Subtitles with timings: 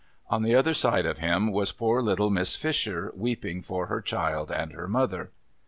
[0.01, 2.57] ■ On the other side of him was ])Oor little Mrs.
[2.57, 5.29] Fisher, weeping for her child and her mother.